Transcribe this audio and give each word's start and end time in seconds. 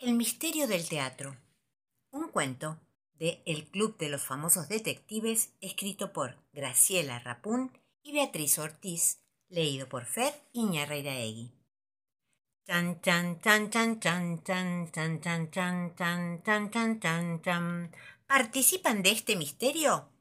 El 0.00 0.14
misterio 0.14 0.68
del 0.68 0.88
teatro. 0.88 1.36
Un 2.12 2.28
cuento 2.28 2.78
de 3.14 3.42
El 3.46 3.68
Club 3.68 3.98
de 3.98 4.08
los 4.08 4.22
Famosos 4.22 4.68
Detectives, 4.68 5.54
escrito 5.60 6.12
por 6.12 6.36
Graciela 6.52 7.18
Rapún 7.18 7.76
y 8.04 8.12
Beatriz 8.12 8.60
Ortiz, 8.60 9.18
leído 9.48 9.88
por 9.88 10.06
Fer 10.06 10.32
Iñarreiraegui. 10.52 11.52
Chan 12.64 13.00
chan 13.00 13.40
chan 13.40 13.70
chan 13.70 14.00
chan 14.00 14.42
chan 14.44 14.92
chan 14.92 15.20
chan 15.20 15.50
chan 15.50 15.96
chan 15.96 16.42
chan 16.44 16.70
chan 16.70 17.00
chan 17.00 17.42
chan. 17.42 17.96
¿Participan 18.28 19.02
de 19.02 19.10
este 19.10 19.34
misterio? 19.34 20.12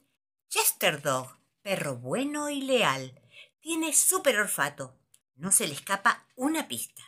Chester 0.50 1.04
Dog, 1.04 1.38
perro 1.62 1.98
bueno 1.98 2.50
y 2.50 2.64
leal. 2.64 3.22
Tiene 3.60 3.94
súper 3.94 4.40
olfato. 4.40 4.98
No 5.36 5.52
se 5.52 5.68
le 5.68 5.76
escapa 5.76 6.26
una 6.36 6.68
pista. 6.68 7.04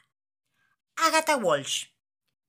Agatha 0.97 1.35
Walsh, 1.35 1.87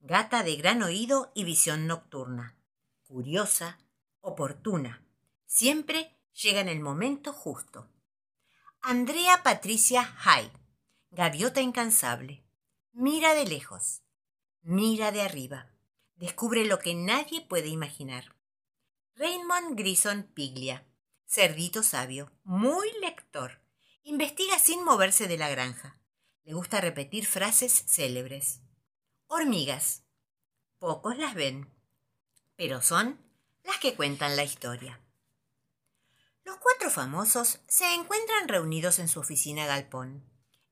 gata 0.01 0.43
de 0.43 0.57
gran 0.57 0.83
oído 0.83 1.31
y 1.35 1.45
visión 1.45 1.87
nocturna. 1.87 2.57
Curiosa, 3.03 3.79
oportuna. 4.21 5.05
Siempre 5.47 6.17
llega 6.33 6.61
en 6.61 6.69
el 6.69 6.81
momento 6.81 7.33
justo. 7.33 7.89
Andrea 8.81 9.43
Patricia 9.43 10.05
Hyde, 10.25 10.53
gaviota 11.11 11.61
incansable. 11.61 12.45
Mira 12.93 13.35
de 13.35 13.47
lejos, 13.47 14.03
mira 14.63 15.13
de 15.13 15.23
arriba, 15.23 15.71
descubre 16.17 16.65
lo 16.65 16.79
que 16.79 16.95
nadie 16.95 17.41
puede 17.43 17.69
imaginar. 17.69 18.35
Raymond 19.15 19.77
Grison 19.77 20.25
Piglia, 20.35 20.87
cerdito 21.27 21.83
sabio, 21.83 22.33
muy 22.43 22.89
lector, 23.01 23.61
investiga 24.03 24.59
sin 24.59 24.85
moverse 24.85 25.29
de 25.29 25.37
la 25.37 25.51
granja. 25.51 26.01
Le 26.45 26.55
gusta 26.55 26.81
repetir 26.81 27.27
frases 27.27 27.85
célebres. 27.87 28.61
Hormigas. 29.33 30.03
Pocos 30.81 31.17
las 31.17 31.35
ven, 31.35 31.73
pero 32.57 32.83
son 32.83 33.17
las 33.63 33.79
que 33.79 33.95
cuentan 33.95 34.35
la 34.35 34.43
historia. 34.43 34.99
Los 36.45 36.57
cuatro 36.57 36.91
famosos 36.91 37.61
se 37.69 37.95
encuentran 37.95 38.49
reunidos 38.49 38.99
en 38.99 39.07
su 39.07 39.21
oficina 39.21 39.67
galpón. 39.67 40.25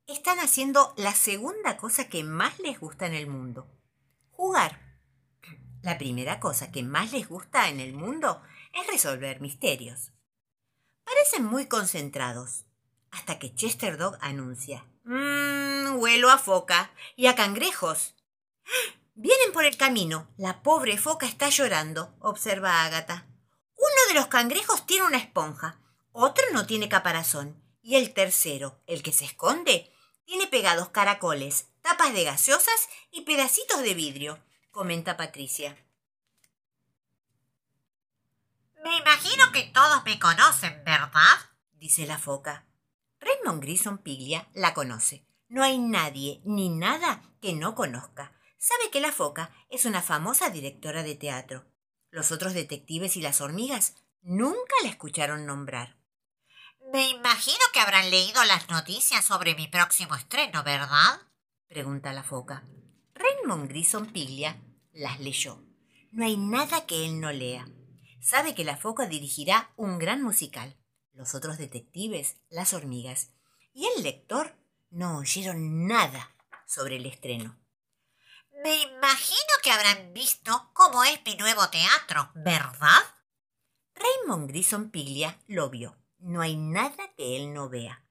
Están 0.09 0.41
haciendo 0.41 0.93
la 0.97 1.15
segunda 1.15 1.77
cosa 1.77 2.09
que 2.09 2.25
más 2.25 2.59
les 2.59 2.81
gusta 2.81 3.07
en 3.07 3.15
el 3.15 3.29
mundo. 3.29 3.69
Jugar. 4.33 4.99
La 5.83 5.97
primera 5.97 6.41
cosa 6.41 6.73
que 6.73 6.83
más 6.83 7.13
les 7.13 7.29
gusta 7.29 7.69
en 7.69 7.79
el 7.79 7.93
mundo 7.93 8.43
es 8.75 8.89
resolver 8.89 9.41
misterios. 9.41 10.11
Parecen 11.05 11.45
muy 11.45 11.67
concentrados, 11.67 12.65
hasta 13.13 13.39
que 13.39 13.55
Chester 13.55 13.99
Dog 13.99 14.19
anuncia. 14.21 14.85
Mmm, 15.05 16.01
huelo 16.01 16.29
a 16.29 16.39
foca 16.39 16.91
y 17.15 17.29
a 17.29 17.37
cangrejos. 17.37 18.17
Vienen 19.15 19.53
por 19.53 19.65
el 19.65 19.77
camino. 19.77 20.29
La 20.37 20.63
pobre 20.63 20.97
foca 20.99 21.27
está 21.27 21.49
llorando, 21.49 22.15
observa 22.21 22.85
Ágata. 22.85 23.27
Uno 23.77 24.09
de 24.09 24.15
los 24.15 24.27
cangrejos 24.27 24.87
tiene 24.87 25.07
una 25.07 25.19
esponja, 25.19 25.81
otro 26.13 26.45
no 26.53 26.67
tiene 26.67 26.89
caparazón, 26.89 27.63
y 27.81 27.97
el 27.97 28.13
tercero, 28.13 28.81
el 28.87 29.03
que 29.03 29.13
se 29.13 29.25
esconde, 29.25 29.93
tiene 30.25 30.47
pegados 30.47 30.89
caracoles, 30.89 31.69
tapas 31.81 32.13
de 32.13 32.25
gaseosas 32.25 32.89
y 33.11 33.23
pedacitos 33.23 33.83
de 33.83 33.95
vidrio, 33.95 34.39
comenta 34.71 35.17
Patricia. 35.17 35.77
Me 38.85 38.97
imagino 38.97 39.53
que 39.53 39.65
todos 39.75 40.05
me 40.05 40.19
conocen, 40.19 40.83
¿verdad? 40.85 41.39
dice 41.73 42.07
la 42.07 42.19
foca. 42.19 42.67
Raymond 43.21 43.63
Grison 43.63 43.99
Piglia 43.99 44.49
la 44.55 44.75
conoce. 44.75 45.25
No 45.49 45.63
hay 45.63 45.79
nadie 45.79 46.41
ni 46.45 46.69
nada 46.69 47.23
que 47.41 47.53
no 47.53 47.75
conozca. 47.75 48.33
Sabe 48.59 48.91
que 48.91 49.01
la 49.01 49.13
foca 49.13 49.51
es 49.71 49.85
una 49.85 50.03
famosa 50.03 50.51
directora 50.51 51.03
de 51.03 51.15
teatro. 51.15 51.65
Los 52.11 52.33
otros 52.33 52.55
detectives 52.55 53.17
y 53.17 53.23
las 53.23 53.41
hormigas 53.41 53.95
nunca 54.21 54.75
la 54.83 54.91
escucharon 54.91 55.47
nombrar. 55.47 55.97
Me 56.93 57.09
imagino 57.09 57.59
que 57.73 57.81
habrán 57.81 58.11
leído 58.11 58.43
las 58.45 58.69
noticias 58.69 59.25
sobre 59.25 59.55
mi 59.55 59.69
próximo 59.69 60.15
estreno, 60.17 60.65
¿verdad? 60.65 61.21
pregunta 61.69 62.13
la 62.13 62.25
foca. 62.25 62.65
Raymond 63.15 63.69
Grison 63.69 64.07
Piglia 64.13 64.61
las 64.93 65.21
leyó. 65.21 65.63
No 66.11 66.25
hay 66.25 66.37
nada 66.37 66.87
que 66.87 67.05
él 67.05 67.21
no 67.21 67.31
lea. 67.31 67.69
Sabe 68.21 68.55
que 68.55 68.65
la 68.65 68.77
foca 68.77 69.07
dirigirá 69.07 69.71
un 69.77 69.99
gran 69.99 70.23
musical. 70.23 70.77
Los 71.13 71.35
otros 71.35 71.59
detectives, 71.59 72.37
las 72.49 72.73
hormigas 72.73 73.31
y 73.73 73.87
el 73.87 74.03
lector 74.03 74.57
no 74.91 75.19
oyeron 75.19 75.87
nada 75.87 76.35
sobre 76.67 76.97
el 76.97 77.07
estreno. 77.07 77.57
Me 78.63 78.75
imagino 78.83 79.53
que 79.63 79.71
habrán 79.71 80.13
visto 80.13 80.71
cómo 80.73 81.05
es 81.05 81.21
mi 81.25 81.37
nuevo 81.37 81.69
teatro, 81.69 82.31
¿verdad? 82.35 83.03
Raymond 83.95 84.49
Grison 84.49 84.91
Piglia 84.91 85.39
lo 85.47 85.71
vio. 85.71 85.97
No 86.19 86.41
hay 86.41 86.57
nada 86.57 87.13
que 87.17 87.37
él 87.37 87.55
no 87.55 87.69
vea. 87.69 88.05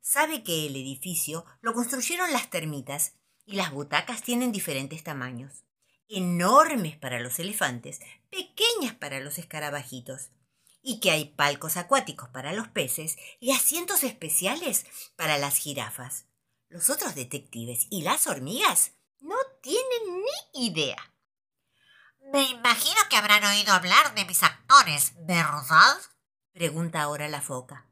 Sabe 0.00 0.42
que 0.42 0.66
el 0.66 0.76
edificio 0.76 1.44
lo 1.60 1.74
construyeron 1.74 2.32
las 2.32 2.48
termitas 2.48 3.16
y 3.44 3.56
las 3.56 3.70
butacas 3.70 4.22
tienen 4.22 4.50
diferentes 4.50 5.04
tamaños. 5.04 5.64
Enormes 6.08 6.96
para 6.96 7.20
los 7.20 7.38
elefantes, 7.38 8.00
pequeñas 8.30 8.94
para 8.94 9.20
los 9.20 9.36
escarabajitos. 9.36 10.30
Y 10.80 11.00
que 11.00 11.10
hay 11.10 11.26
palcos 11.26 11.76
acuáticos 11.76 12.30
para 12.30 12.54
los 12.54 12.68
peces 12.68 13.18
y 13.40 13.52
asientos 13.52 14.04
especiales 14.04 14.86
para 15.16 15.36
las 15.36 15.58
jirafas. 15.58 16.24
Los 16.68 16.88
otros 16.88 17.14
detectives 17.14 17.86
y 17.90 18.02
las 18.02 18.26
hormigas 18.26 18.92
no 19.22 19.36
tienen 19.60 20.22
ni 20.52 20.66
idea. 20.66 20.98
Me 22.32 22.42
imagino 22.50 23.00
que 23.10 23.16
habrán 23.16 23.44
oído 23.44 23.72
hablar 23.72 24.14
de 24.14 24.24
mis 24.24 24.42
actores, 24.42 25.12
¿verdad? 25.26 25.98
pregunta 26.52 27.02
ahora 27.02 27.28
la 27.28 27.40
foca. 27.40 27.88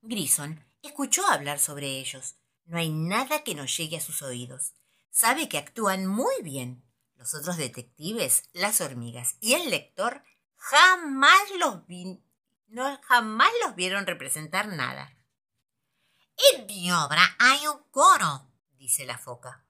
Grison 0.00 0.64
escuchó 0.82 1.26
hablar 1.26 1.58
sobre 1.58 1.98
ellos. 1.98 2.36
No 2.64 2.78
hay 2.78 2.90
nada 2.90 3.42
que 3.44 3.54
no 3.54 3.66
llegue 3.66 3.96
a 3.96 4.00
sus 4.00 4.22
oídos. 4.22 4.74
Sabe 5.10 5.48
que 5.48 5.58
actúan 5.58 6.06
muy 6.06 6.34
bien. 6.42 6.84
Los 7.16 7.34
otros 7.34 7.56
detectives, 7.56 8.48
las 8.52 8.80
hormigas 8.80 9.36
y 9.40 9.54
el 9.54 9.70
lector 9.70 10.22
jamás 10.56 11.40
los 11.58 11.82
jamás 13.02 13.50
los 13.64 13.74
vieron 13.74 14.06
representar 14.06 14.68
nada. 14.68 15.16
En 16.52 16.66
mi 16.66 16.92
obra 16.92 17.22
hay 17.38 17.66
un 17.66 17.82
coro, 17.90 18.50
dice 18.72 19.06
la 19.06 19.18
foca. 19.18 19.65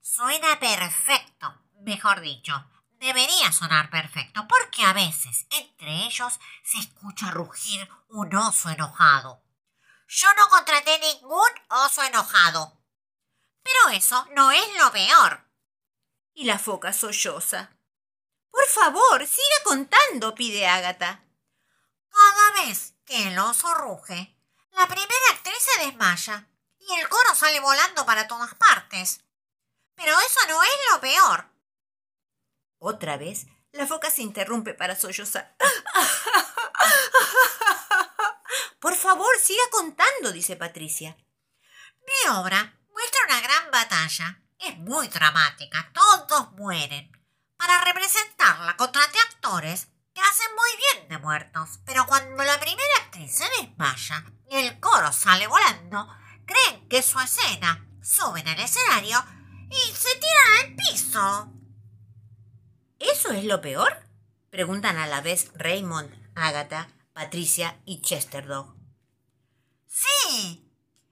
Suena 0.00 0.58
perfecto, 0.58 1.54
mejor 1.80 2.20
dicho, 2.20 2.52
debería 3.00 3.52
sonar 3.52 3.90
perfecto, 3.90 4.46
porque 4.48 4.82
a 4.84 4.92
veces 4.92 5.46
entre 5.50 6.06
ellos 6.06 6.38
se 6.64 6.78
escucha 6.78 7.30
rugir 7.30 7.88
un 8.08 8.34
oso 8.34 8.70
enojado. 8.70 9.42
Yo 10.08 10.28
no 10.34 10.48
contraté 10.48 10.98
ningún 10.98 11.50
oso 11.68 12.02
enojado. 12.02 12.80
Pero 13.62 13.96
eso 13.96 14.26
no 14.34 14.50
es 14.50 14.66
lo 14.78 14.90
peor. 14.90 15.46
Y 16.32 16.44
la 16.44 16.58
foca 16.58 16.92
solloza. 16.92 17.76
Por 18.50 18.66
favor, 18.66 19.26
siga 19.26 19.62
contando, 19.64 20.34
pide 20.34 20.66
Ágata. 20.66 21.22
Cada 22.08 22.64
vez 22.64 22.94
que 23.04 23.28
el 23.28 23.38
oso 23.38 23.72
ruge, 23.74 24.34
la 24.72 24.86
primera 24.86 25.30
actriz 25.32 25.58
se 25.58 25.84
desmaya 25.86 26.48
y 26.78 26.94
el 26.94 27.08
coro 27.08 27.34
sale 27.34 27.60
volando 27.60 28.06
para 28.06 28.26
todas 28.26 28.54
partes. 28.54 29.20
Pero 29.98 30.12
eso 30.20 30.40
no 30.48 30.62
es 30.62 30.70
lo 30.92 31.00
peor. 31.00 31.50
Otra 32.78 33.16
vez, 33.16 33.46
la 33.72 33.86
foca 33.86 34.10
se 34.10 34.22
interrumpe 34.22 34.72
para 34.72 34.94
sollozar. 34.94 35.56
Por 38.80 38.94
favor, 38.94 39.36
siga 39.40 39.62
contando, 39.72 40.30
dice 40.30 40.54
Patricia. 40.54 41.16
Mi 42.06 42.30
obra 42.30 42.78
muestra 42.92 43.24
una 43.26 43.40
gran 43.40 43.70
batalla. 43.72 44.40
Es 44.58 44.78
muy 44.78 45.08
dramática. 45.08 45.90
Todos 45.92 46.52
mueren. 46.52 47.10
Para 47.56 47.84
representarla 47.84 48.76
contraté 48.76 49.18
actores 49.18 49.88
que 50.14 50.20
hacen 50.20 50.46
muy 50.54 50.70
bien 50.76 51.08
de 51.08 51.18
muertos. 51.18 51.80
Pero 51.84 52.06
cuando 52.06 52.44
la 52.44 52.60
primera 52.60 52.94
actriz 53.02 53.36
se 53.36 53.48
desmaya 53.60 54.24
y 54.48 54.56
el 54.58 54.78
coro 54.78 55.12
sale 55.12 55.48
volando, 55.48 56.08
creen 56.46 56.88
que 56.88 57.02
su 57.02 57.18
escena. 57.18 57.84
Suben 58.00 58.46
al 58.46 58.60
escenario 58.60 59.22
y 59.70 59.94
se 59.94 60.14
tiran 60.16 60.58
al 60.60 60.76
piso. 60.76 61.52
¿Eso 62.98 63.32
es 63.32 63.44
lo 63.44 63.60
peor? 63.60 64.04
Preguntan 64.50 64.96
a 64.96 65.06
la 65.06 65.20
vez 65.20 65.50
Raymond, 65.54 66.12
Agatha, 66.34 66.88
Patricia 67.12 67.80
y 67.84 68.00
Chester 68.00 68.46
Dog. 68.46 68.74
Sí. 69.86 70.64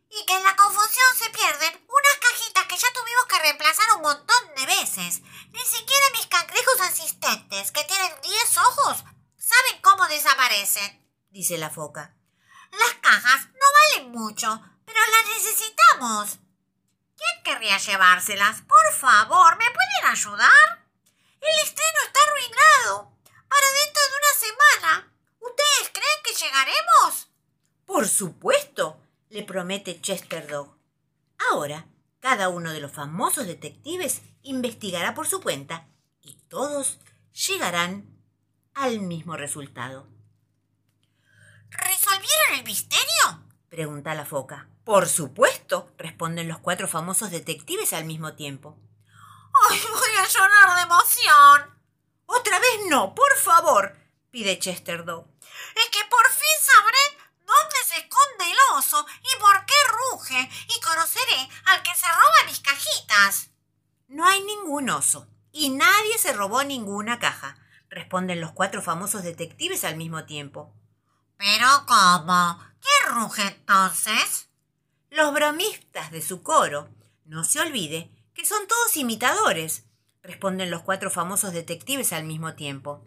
Y 0.09 0.27
que 0.27 0.35
en 0.35 0.45
la 0.45 0.57
confusión 0.57 1.07
se 1.17 1.31
pierden 1.31 1.87
unas 1.89 2.17
cajitas 2.21 2.67
que 2.67 2.77
ya 2.77 2.89
tuvimos 2.95 3.27
que 3.29 3.39
reemplazar 3.41 3.97
un 3.97 4.03
montón 4.03 4.55
de 4.57 4.67
veces. 4.67 5.23
Ni 5.53 5.61
siquiera 5.61 6.07
mis 6.13 6.27
cangrejos 6.27 6.81
asistentes, 6.81 7.73
que 7.73 7.85
tienen 7.85 8.13
diez 8.23 8.57
ojos, 8.59 9.05
saben 9.37 9.81
cómo 9.83 10.07
desaparecen, 10.09 11.07
dice 11.31 11.59
la 11.59 11.71
foca. 11.71 12.17
Las 12.73 12.95
cajas 13.01 13.49
no 13.53 14.01
valen 14.01 14.13
mucho, 14.13 14.61
pero 14.85 14.99
las 15.01 15.37
necesitamos. 15.37 16.39
¿Quién 17.17 17.43
querría 17.45 17.79
llevárselas? 17.79 18.63
Por 18.63 18.93
favor, 18.93 19.57
¿me 19.57 19.65
pueden 19.65 20.13
ayudar? 20.13 20.87
El 21.41 21.65
estreno 21.65 21.99
está 22.07 22.21
arruinado. 22.27 23.13
Para 23.49 23.67
dentro 23.85 24.03
de 24.03 24.17
una 24.19 24.35
semana. 24.39 25.13
¿Ustedes 25.41 25.91
creen 25.93 26.21
que 26.25 26.35
llegaremos? 26.35 27.29
Por 27.87 28.09
supuesto, 28.09 29.01
le 29.31 29.43
promete 29.43 30.01
Chester 30.01 30.47
Dog. 30.47 30.77
Ahora, 31.51 31.87
cada 32.21 32.49
uno 32.49 32.73
de 32.73 32.81
los 32.81 32.93
famosos 32.93 33.47
detectives 33.47 34.23
investigará 34.43 35.15
por 35.15 35.27
su 35.27 35.41
cuenta 35.41 35.87
y 36.21 36.35
todos 36.49 36.99
llegarán 37.33 38.19
al 38.75 39.01
mismo 39.01 39.37
resultado. 39.37 40.09
¿Resolvieron 41.71 42.55
el 42.59 42.65
misterio? 42.65 43.46
Pregunta 43.77 44.15
la 44.15 44.25
foca. 44.25 44.71
Por 44.87 45.07
supuesto, 45.07 45.93
responden 45.99 46.49
los 46.49 46.61
cuatro 46.61 46.89
famosos 46.89 47.31
detectives 47.31 47.93
al 47.93 48.07
mismo 48.07 48.33
tiempo. 48.33 48.79
¡Ay, 49.69 49.79
voy 49.93 50.17
a 50.19 50.27
llorar 50.27 50.77
de 50.77 50.81
emoción! 50.81 51.79
Otra 52.25 52.59
vez 52.59 52.89
no, 52.89 53.15
por 53.15 53.37
favor, 53.37 53.95
pide 54.31 54.59
Chester 54.59 55.05
Dog. 55.05 55.27
Es 55.75 55.91
que 55.91 56.03
por 56.09 56.27
fin 56.27 56.57
sabré 56.63 57.29
dónde 57.45 57.77
se 57.87 57.99
esconde 57.99 58.51
el 58.51 58.79
oso 58.79 59.05
y 59.21 59.41
por 59.41 59.67
qué 59.67 59.75
ruge 59.93 60.51
y 60.75 60.81
conoceré 60.81 61.47
al 61.67 61.83
que 61.83 61.95
se 61.95 62.07
roba 62.07 62.47
mis 62.47 62.61
cajitas. 62.61 63.51
No 64.09 64.27
hay 64.27 64.41
ningún 64.41 64.89
oso 64.89 65.29
y 65.53 65.69
nadie 65.69 66.17
se 66.17 66.33
robó 66.33 66.65
ninguna 66.65 67.19
caja, 67.19 67.59
responden 67.91 68.41
los 68.41 68.53
cuatro 68.53 68.81
famosos 68.81 69.23
detectives 69.23 69.85
al 69.85 69.97
mismo 69.97 70.25
tiempo. 70.25 70.73
¿Pero 71.37 71.67
cómo? 71.87 72.59
¿Quién 72.81 73.15
ruge 73.15 73.43
entonces? 73.43 74.49
Los 75.11 75.33
bromistas 75.33 76.11
de 76.11 76.23
su 76.23 76.43
coro. 76.43 76.89
No 77.25 77.45
se 77.45 77.61
olvide 77.61 78.11
que 78.35 78.45
son 78.45 78.67
todos 78.69 78.97
imitadores, 78.97 79.85
responden 80.23 80.71
los 80.71 80.83
cuatro 80.83 81.11
famosos 81.11 81.53
detectives 81.53 82.13
al 82.13 82.25
mismo 82.25 82.55
tiempo. 82.55 83.05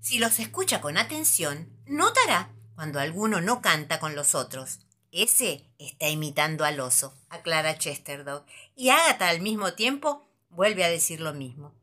Si 0.00 0.18
los 0.18 0.38
escucha 0.38 0.80
con 0.80 0.98
atención, 0.98 1.72
notará 1.86 2.52
cuando 2.74 3.00
alguno 3.00 3.40
no 3.40 3.62
canta 3.62 3.98
con 3.98 4.14
los 4.14 4.34
otros. 4.34 4.80
Ese 5.10 5.68
está 5.78 6.08
imitando 6.08 6.64
al 6.64 6.78
oso, 6.78 7.16
aclara 7.30 7.78
Chesterdog, 7.78 8.44
y 8.74 8.90
Agatha 8.90 9.28
al 9.30 9.40
mismo 9.40 9.72
tiempo 9.72 10.28
vuelve 10.50 10.84
a 10.84 10.90
decir 10.90 11.20
lo 11.20 11.32
mismo. 11.32 11.74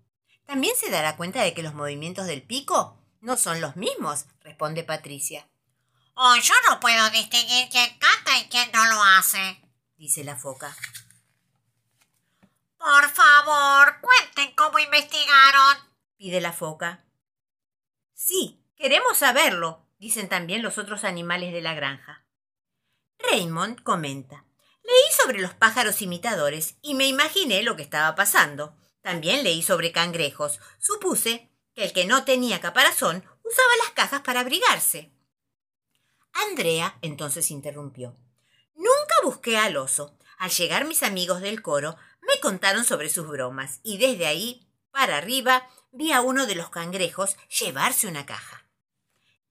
También 0.45 0.75
se 0.77 0.91
dará 0.91 1.17
cuenta 1.17 1.41
de 1.41 1.53
que 1.53 1.63
los 1.63 1.73
movimientos 1.73 2.27
del 2.27 2.43
pico 2.43 3.02
no 3.23 3.37
son 3.37 3.61
los 3.61 3.77
mismos, 3.77 4.25
responde 4.41 4.83
Patricia. 4.83 5.47
Oh, 6.13 6.35
yo 6.35 6.53
no 6.69 6.79
puedo 6.79 7.09
distinguir 7.09 7.69
quién 7.71 7.97
canta 7.97 8.37
y 8.37 8.49
quién 8.49 8.69
no 8.73 8.85
lo 8.85 9.01
hace, 9.01 9.61
dice 9.97 10.23
la 10.25 10.35
foca. 10.35 10.75
Por 12.77 13.09
favor, 13.09 14.01
cuenten 14.01 14.53
cómo 14.55 14.77
investigaron, 14.77 15.77
pide 16.17 16.41
la 16.41 16.51
foca. 16.51 17.05
Sí, 18.13 18.61
queremos 18.75 19.17
saberlo, 19.17 19.87
dicen 19.99 20.27
también 20.27 20.61
los 20.61 20.77
otros 20.77 21.05
animales 21.05 21.53
de 21.53 21.61
la 21.61 21.73
granja. 21.73 22.25
Raymond 23.19 23.83
comenta. 23.83 24.45
Leí 24.83 25.17
sobre 25.17 25.39
los 25.39 25.53
pájaros 25.53 26.01
imitadores 26.01 26.75
y 26.81 26.93
me 26.93 27.07
imaginé 27.07 27.63
lo 27.63 27.77
que 27.77 27.83
estaba 27.83 28.15
pasando. 28.15 28.75
También 29.01 29.45
leí 29.45 29.63
sobre 29.63 29.93
cangrejos. 29.93 30.59
Supuse 30.77 31.52
que 31.73 31.83
el 31.83 31.93
que 31.93 32.05
no 32.05 32.23
tenía 32.23 32.61
caparazón 32.61 33.23
usaba 33.43 33.77
las 33.83 33.91
cajas 33.91 34.21
para 34.21 34.41
abrigarse. 34.41 35.11
Andrea 36.33 36.97
entonces 37.01 37.51
interrumpió. 37.51 38.15
Nunca 38.75 39.15
busqué 39.23 39.57
al 39.57 39.77
oso. 39.77 40.17
Al 40.37 40.49
llegar 40.49 40.85
mis 40.85 41.03
amigos 41.03 41.41
del 41.41 41.61
coro, 41.61 41.95
me 42.21 42.39
contaron 42.41 42.83
sobre 42.83 43.09
sus 43.09 43.27
bromas 43.27 43.79
y 43.83 43.97
desde 43.97 44.25
ahí, 44.25 44.67
para 44.91 45.17
arriba, 45.17 45.69
vi 45.91 46.11
a 46.11 46.21
uno 46.21 46.45
de 46.45 46.55
los 46.55 46.69
cangrejos 46.69 47.37
llevarse 47.59 48.07
una 48.07 48.25
caja. 48.25 48.65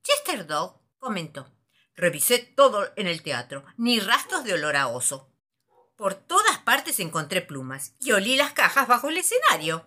Chester 0.02 0.46
Dog 0.46 0.80
comentó. 0.98 1.50
Revisé 1.94 2.38
todo 2.38 2.90
en 2.96 3.06
el 3.06 3.22
teatro, 3.22 3.64
ni 3.76 4.00
rastros 4.00 4.44
de 4.44 4.54
olor 4.54 4.76
a 4.76 4.88
oso. 4.88 5.30
Por 5.96 6.14
todas 6.14 6.58
partes 6.58 6.98
encontré 7.00 7.42
plumas 7.42 7.94
y 8.00 8.12
olí 8.12 8.36
las 8.36 8.52
cajas 8.52 8.88
bajo 8.88 9.08
el 9.08 9.18
escenario. 9.18 9.86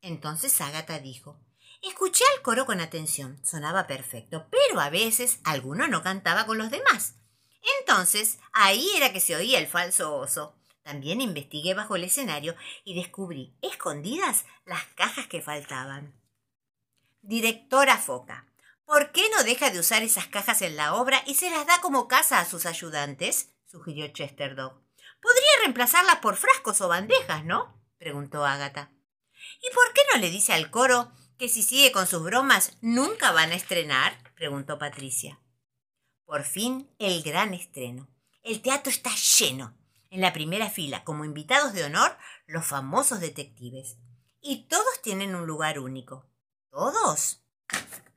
Entonces 0.00 0.60
Agatha 0.60 0.98
dijo 0.98 1.38
Escuché 1.82 2.22
al 2.36 2.42
coro 2.42 2.64
con 2.64 2.80
atención, 2.80 3.44
sonaba 3.44 3.88
perfecto, 3.88 4.46
pero 4.50 4.80
a 4.80 4.88
veces 4.88 5.40
alguno 5.42 5.88
no 5.88 6.04
cantaba 6.04 6.46
con 6.46 6.56
los 6.56 6.70
demás. 6.70 7.16
Entonces, 7.80 8.38
ahí 8.52 8.88
era 8.96 9.12
que 9.12 9.18
se 9.18 9.34
oía 9.34 9.58
el 9.58 9.66
falso 9.66 10.16
oso. 10.16 10.54
También 10.84 11.20
investigué 11.20 11.74
bajo 11.74 11.96
el 11.96 12.04
escenario 12.04 12.54
y 12.84 12.94
descubrí, 12.94 13.56
escondidas, 13.62 14.44
las 14.64 14.84
cajas 14.94 15.26
que 15.26 15.42
faltaban. 15.42 16.14
Directora 17.20 17.98
Foca, 17.98 18.46
¿por 18.84 19.10
qué 19.10 19.28
no 19.30 19.42
deja 19.42 19.70
de 19.70 19.80
usar 19.80 20.04
esas 20.04 20.28
cajas 20.28 20.62
en 20.62 20.76
la 20.76 20.94
obra 20.94 21.24
y 21.26 21.34
se 21.34 21.50
las 21.50 21.66
da 21.66 21.80
como 21.80 22.06
casa 22.06 22.38
a 22.38 22.44
sus 22.44 22.64
ayudantes? 22.64 23.54
sugirió 23.66 24.06
Chester 24.08 24.54
Dog. 24.54 24.80
Podría 25.20 25.58
reemplazarlas 25.62 26.16
por 26.16 26.36
frascos 26.36 26.80
o 26.80 26.88
bandejas, 26.88 27.44
¿no? 27.44 27.80
preguntó 27.98 28.44
Agatha. 28.44 28.92
¿Y 29.60 29.74
por 29.74 29.92
qué 29.92 30.02
no 30.12 30.20
le 30.20 30.30
dice 30.30 30.52
al 30.52 30.70
coro 30.70 31.12
que 31.42 31.48
si 31.48 31.64
sigue 31.64 31.90
con 31.90 32.06
sus 32.06 32.22
bromas 32.22 32.78
nunca 32.82 33.32
van 33.32 33.50
a 33.50 33.56
estrenar? 33.56 34.16
preguntó 34.36 34.78
Patricia. 34.78 35.40
Por 36.24 36.44
fin 36.44 36.88
el 37.00 37.20
gran 37.24 37.52
estreno. 37.52 38.08
El 38.44 38.62
teatro 38.62 38.92
está 38.92 39.10
lleno. 39.40 39.76
En 40.08 40.20
la 40.20 40.32
primera 40.32 40.70
fila, 40.70 41.02
como 41.02 41.24
invitados 41.24 41.72
de 41.72 41.82
honor, 41.82 42.16
los 42.46 42.64
famosos 42.64 43.18
detectives. 43.18 43.96
Y 44.40 44.68
todos 44.68 45.02
tienen 45.02 45.34
un 45.34 45.44
lugar 45.44 45.80
único. 45.80 46.30
¿Todos? 46.70 47.42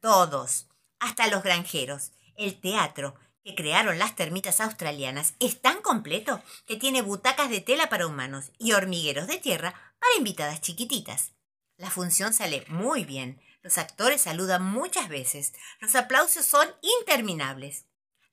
Todos. 0.02 0.68
Hasta 1.00 1.26
los 1.26 1.42
granjeros. 1.42 2.12
El 2.36 2.62
teatro 2.62 3.16
que 3.44 3.56
crearon 3.56 3.98
las 3.98 4.16
termitas 4.16 4.62
australianas 4.62 5.34
es 5.40 5.60
tan 5.60 5.82
completo 5.82 6.44
que 6.68 6.76
tiene 6.76 7.02
butacas 7.02 7.50
de 7.50 7.62
tela 7.62 7.90
para 7.90 8.06
humanos 8.06 8.52
y 8.60 8.74
hormigueros 8.74 9.26
de 9.26 9.40
tierra 9.40 9.74
para 10.00 10.16
invitadas 10.16 10.62
chiquititas. 10.62 11.35
La 11.78 11.90
función 11.90 12.34
sale 12.34 12.64
muy 12.68 13.04
bien. 13.04 13.42
Los 13.62 13.78
actores 13.78 14.22
saludan 14.22 14.64
muchas 14.64 15.10
veces. 15.10 15.54
Los 15.80 15.96
aplausos 15.96 16.46
son 16.46 16.68
interminables. 17.00 17.86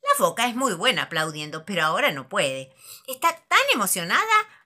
La 0.02 0.14
foca 0.16 0.46
es 0.46 0.54
muy 0.54 0.74
buena 0.74 1.04
aplaudiendo, 1.04 1.64
pero 1.64 1.82
ahora 1.82 2.12
no 2.12 2.28
puede. 2.28 2.72
Está 3.08 3.36
tan 3.48 3.60
emocionada, 3.74 4.22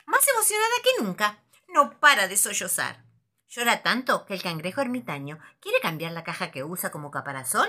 más 0.07 0.27
emocionada 0.29 0.75
que 0.83 1.03
nunca. 1.03 1.39
No 1.69 1.99
para 2.01 2.29
de 2.29 2.37
sollozar. 2.37 3.05
Llora 3.49 3.83
tanto 3.83 4.27
que 4.27 4.35
el 4.35 4.43
cangrejo 4.43 4.81
ermitaño 4.81 5.39
quiere 5.61 5.81
cambiar 5.81 6.13
la 6.13 6.25
caja 6.25 6.51
que 6.51 6.65
usa 6.65 6.91
como 6.91 7.11
caparazón 7.11 7.69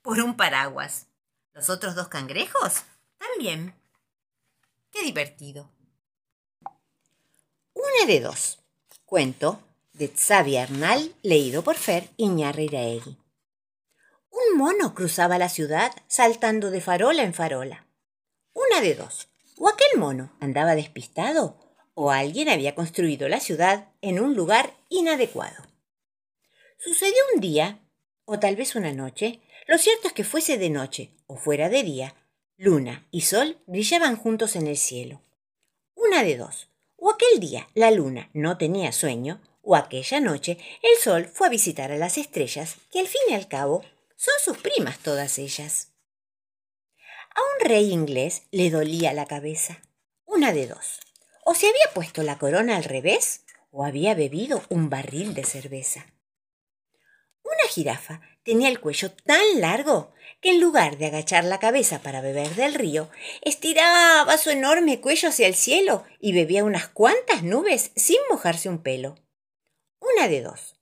por 0.00 0.20
un 0.20 0.36
paraguas. 0.36 1.08
Los 1.52 1.68
otros 1.68 1.94
dos 1.94 2.08
cangrejos 2.08 2.84
también. 3.18 3.74
Qué 4.90 5.02
divertido. 5.02 5.70
Una 7.74 8.06
de 8.06 8.20
dos. 8.20 8.60
Cuento 9.04 9.65
de 9.98 10.12
Xavier 10.14 10.64
Arnal, 10.64 11.14
leído 11.22 11.62
por 11.62 11.76
Fer 11.76 12.10
Iñarreiraegui. 12.16 13.16
Un 14.30 14.58
mono 14.58 14.94
cruzaba 14.94 15.38
la 15.38 15.48
ciudad 15.48 15.90
saltando 16.06 16.70
de 16.70 16.82
farola 16.82 17.22
en 17.22 17.32
farola. 17.32 17.86
Una 18.52 18.82
de 18.82 18.94
dos. 18.94 19.28
O 19.58 19.68
aquel 19.68 19.98
mono 19.98 20.36
andaba 20.38 20.74
despistado, 20.74 21.58
o 21.94 22.10
alguien 22.10 22.50
había 22.50 22.74
construido 22.74 23.28
la 23.28 23.40
ciudad 23.40 23.88
en 24.02 24.20
un 24.20 24.34
lugar 24.36 24.76
inadecuado. 24.90 25.64
Sucedió 26.78 27.16
un 27.34 27.40
día, 27.40 27.80
o 28.26 28.38
tal 28.38 28.54
vez 28.54 28.76
una 28.76 28.92
noche, 28.92 29.40
lo 29.66 29.78
cierto 29.78 30.08
es 30.08 30.12
que 30.12 30.24
fuese 30.24 30.58
de 30.58 30.68
noche 30.68 31.16
o 31.26 31.36
fuera 31.36 31.70
de 31.70 31.82
día, 31.82 32.14
luna 32.58 33.08
y 33.10 33.22
sol 33.22 33.58
brillaban 33.66 34.16
juntos 34.16 34.56
en 34.56 34.66
el 34.66 34.76
cielo. 34.76 35.22
Una 35.94 36.22
de 36.22 36.36
dos. 36.36 36.68
O 36.96 37.10
aquel 37.10 37.40
día 37.40 37.68
la 37.74 37.90
luna 37.90 38.30
no 38.34 38.58
tenía 38.58 38.92
sueño, 38.92 39.40
o 39.66 39.74
aquella 39.74 40.20
noche 40.20 40.58
el 40.80 40.96
sol 41.02 41.26
fue 41.26 41.48
a 41.48 41.50
visitar 41.50 41.90
a 41.90 41.96
las 41.96 42.16
estrellas, 42.18 42.76
que 42.92 43.00
al 43.00 43.08
fin 43.08 43.20
y 43.28 43.34
al 43.34 43.48
cabo 43.48 43.84
son 44.14 44.34
sus 44.42 44.58
primas 44.58 44.98
todas 45.00 45.38
ellas. 45.38 45.88
A 47.34 47.40
un 47.40 47.68
rey 47.68 47.90
inglés 47.90 48.44
le 48.52 48.70
dolía 48.70 49.12
la 49.12 49.26
cabeza. 49.26 49.82
Una 50.24 50.52
de 50.52 50.68
dos. 50.68 51.00
O 51.44 51.54
se 51.54 51.66
había 51.66 51.92
puesto 51.92 52.22
la 52.22 52.38
corona 52.38 52.76
al 52.76 52.84
revés 52.84 53.44
o 53.72 53.84
había 53.84 54.14
bebido 54.14 54.62
un 54.68 54.88
barril 54.88 55.34
de 55.34 55.44
cerveza. 55.44 56.06
Una 57.42 57.68
jirafa 57.68 58.20
tenía 58.44 58.68
el 58.68 58.80
cuello 58.80 59.10
tan 59.10 59.60
largo 59.60 60.14
que 60.40 60.50
en 60.50 60.60
lugar 60.60 60.96
de 60.96 61.06
agachar 61.06 61.44
la 61.44 61.58
cabeza 61.58 62.02
para 62.02 62.20
beber 62.20 62.54
del 62.54 62.74
río, 62.74 63.10
estiraba 63.42 64.36
su 64.38 64.50
enorme 64.50 65.00
cuello 65.00 65.28
hacia 65.28 65.46
el 65.46 65.54
cielo 65.54 66.04
y 66.20 66.32
bebía 66.32 66.62
unas 66.62 66.88
cuantas 66.88 67.42
nubes 67.42 67.90
sin 67.96 68.18
mojarse 68.30 68.68
un 68.68 68.82
pelo. 68.82 69.16
Una 70.16 70.28
de 70.28 70.40
dos. 70.40 70.74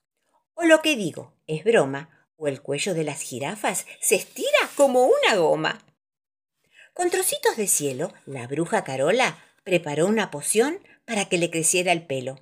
O 0.55 0.63
lo 0.63 0.81
que 0.81 0.95
digo 0.95 1.35
es 1.49 1.65
broma, 1.65 2.29
o 2.37 2.47
el 2.47 2.63
cuello 2.63 2.95
de 2.95 3.03
las 3.03 3.21
jirafas 3.21 3.85
se 4.01 4.15
estira 4.15 4.71
como 4.77 5.07
una 5.07 5.35
goma. 5.35 5.85
Con 6.93 7.11
trocitos 7.11 7.57
de 7.57 7.67
cielo, 7.67 8.13
la 8.27 8.47
bruja 8.47 8.85
Carola 8.85 9.37
preparó 9.65 10.07
una 10.07 10.31
poción 10.31 10.79
para 11.05 11.25
que 11.25 11.39
le 11.39 11.51
creciera 11.51 11.91
el 11.91 12.07
pelo. 12.07 12.39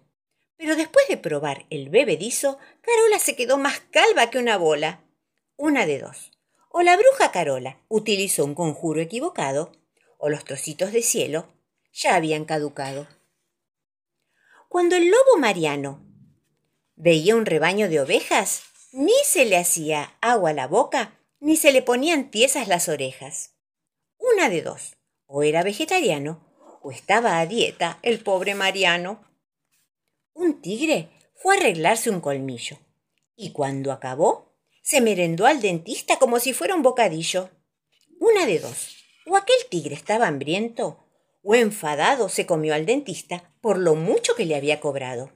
Pero 0.58 0.76
después 0.76 1.08
de 1.08 1.16
probar 1.16 1.64
el 1.70 1.88
bebedizo, 1.88 2.58
Carola 2.82 3.18
se 3.18 3.36
quedó 3.36 3.56
más 3.56 3.80
calva 3.90 4.28
que 4.28 4.36
una 4.36 4.58
bola. 4.58 5.02
Una 5.56 5.86
de 5.86 5.98
dos. 5.98 6.30
O 6.68 6.82
la 6.82 6.98
bruja 6.98 7.32
Carola 7.32 7.80
utilizó 7.88 8.44
un 8.44 8.54
conjuro 8.54 9.00
equivocado, 9.00 9.72
o 10.18 10.28
los 10.28 10.44
trocitos 10.44 10.92
de 10.92 11.00
cielo 11.00 11.54
ya 11.90 12.16
habían 12.16 12.44
caducado. 12.44 13.08
Cuando 14.68 14.96
el 14.96 15.08
lobo 15.08 15.38
Mariano 15.38 16.11
veía 17.02 17.34
un 17.34 17.46
rebaño 17.46 17.88
de 17.88 18.00
ovejas, 18.00 18.62
ni 18.92 19.12
se 19.24 19.44
le 19.44 19.56
hacía 19.56 20.16
agua 20.20 20.50
a 20.50 20.52
la 20.52 20.68
boca, 20.68 21.18
ni 21.40 21.56
se 21.56 21.72
le 21.72 21.82
ponían 21.82 22.30
tiesas 22.30 22.68
las 22.68 22.88
orejas. 22.88 23.56
Una 24.18 24.48
de 24.48 24.62
dos, 24.62 24.96
o 25.26 25.42
era 25.42 25.64
vegetariano, 25.64 26.46
o 26.80 26.92
estaba 26.92 27.40
a 27.40 27.46
dieta 27.46 27.98
el 28.02 28.20
pobre 28.20 28.54
Mariano. 28.54 29.24
Un 30.32 30.62
tigre 30.62 31.08
fue 31.34 31.56
a 31.56 31.58
arreglarse 31.58 32.08
un 32.08 32.20
colmillo, 32.20 32.78
y 33.34 33.50
cuando 33.50 33.90
acabó, 33.90 34.54
se 34.80 35.00
merendó 35.00 35.46
al 35.46 35.60
dentista 35.60 36.20
como 36.20 36.38
si 36.38 36.52
fuera 36.52 36.76
un 36.76 36.82
bocadillo. 36.82 37.50
Una 38.20 38.46
de 38.46 38.60
dos, 38.60 38.96
o 39.26 39.36
aquel 39.36 39.58
tigre 39.68 39.96
estaba 39.96 40.28
hambriento, 40.28 41.04
o 41.42 41.56
enfadado 41.56 42.28
se 42.28 42.46
comió 42.46 42.74
al 42.74 42.86
dentista 42.86 43.52
por 43.60 43.76
lo 43.76 43.96
mucho 43.96 44.36
que 44.36 44.46
le 44.46 44.54
había 44.54 44.78
cobrado. 44.78 45.32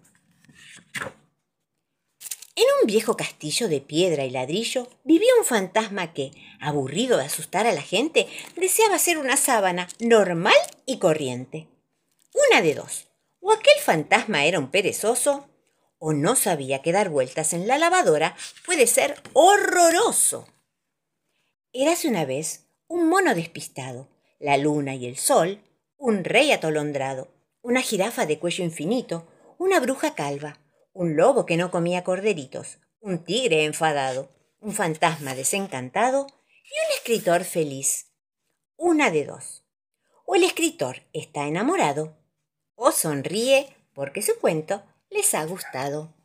En 2.57 2.65
un 2.81 2.87
viejo 2.87 3.19
castillo 3.19 3.69
de 3.69 3.83
piedra 3.83 4.25
y 4.25 4.31
ladrillo 4.31 4.89
vivía 5.05 5.29
un 5.39 5.45
fantasma 5.45 6.15
que, 6.15 6.33
aburrido 6.59 7.19
de 7.19 7.27
asustar 7.27 7.67
a 7.67 7.73
la 7.73 7.83
gente, 7.83 8.27
deseaba 8.57 8.99
ser 8.99 9.19
una 9.19 9.37
sábana 9.37 9.89
normal 10.01 10.57
y 10.87 10.99
corriente. 10.99 11.69
Una 12.51 12.63
de 12.63 12.75
dos. 12.75 13.09
O 13.41 13.53
aquel 13.53 13.79
fantasma 13.83 14.47
era 14.47 14.59
un 14.59 14.71
perezoso, 14.71 15.51
o 15.99 16.15
no 16.15 16.35
sabía 16.35 16.81
que 16.81 16.93
dar 16.93 17.11
vueltas 17.11 17.53
en 17.53 17.69
la 17.69 17.77
lavadora 17.77 18.35
puede 18.65 18.87
ser 18.87 19.21
horroroso. 19.35 20.49
Érase 21.75 22.09
una 22.09 22.25
vez 22.25 22.65
un 22.89 23.07
mono 23.11 23.35
despistado, 23.35 24.09
la 24.39 24.57
luna 24.57 24.95
y 24.95 25.05
el 25.05 25.19
sol, 25.19 25.61
un 25.99 26.25
rey 26.25 26.53
atolondrado, 26.53 27.29
una 27.61 27.83
jirafa 27.83 28.25
de 28.25 28.39
cuello 28.39 28.65
infinito, 28.65 29.27
una 29.59 29.79
bruja 29.79 30.15
calva, 30.15 30.59
un 30.97 31.15
lobo 31.15 31.45
que 31.45 31.59
no 31.59 31.71
comía 31.71 32.03
corderitos, 32.03 32.79
un 33.01 33.23
tigre 33.23 33.65
enfadado, 33.65 34.31
un 34.61 34.73
fantasma 34.73 35.35
desencantado 35.35 36.27
y 36.65 36.73
un 36.87 36.97
escritor 36.97 37.45
feliz. 37.45 38.13
Una 38.77 39.11
de 39.11 39.27
dos. 39.27 39.63
O 40.25 40.35
el 40.35 40.43
escritor 40.43 41.03
está 41.13 41.47
enamorado, 41.47 42.17
o 42.75 42.93
sonríe 42.93 43.69
porque 43.95 44.23
su 44.23 44.39
cuento 44.41 44.83
les 45.11 45.35
ha 45.35 45.45
gustado. 45.45 46.16